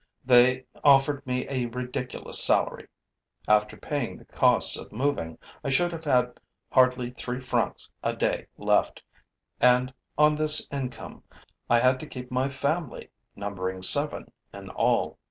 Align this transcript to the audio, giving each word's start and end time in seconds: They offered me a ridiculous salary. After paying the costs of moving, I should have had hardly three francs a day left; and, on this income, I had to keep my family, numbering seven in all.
They 0.25 0.65
offered 0.83 1.27
me 1.27 1.45
a 1.47 1.67
ridiculous 1.67 2.43
salary. 2.43 2.87
After 3.47 3.77
paying 3.77 4.17
the 4.17 4.25
costs 4.25 4.75
of 4.75 4.91
moving, 4.91 5.37
I 5.63 5.69
should 5.69 5.91
have 5.91 6.05
had 6.05 6.39
hardly 6.71 7.11
three 7.11 7.39
francs 7.39 7.87
a 8.01 8.15
day 8.15 8.47
left; 8.57 9.03
and, 9.59 9.93
on 10.17 10.35
this 10.37 10.67
income, 10.71 11.21
I 11.69 11.79
had 11.81 11.99
to 11.99 12.07
keep 12.07 12.31
my 12.31 12.49
family, 12.49 13.11
numbering 13.35 13.83
seven 13.83 14.31
in 14.51 14.71
all. 14.71 15.19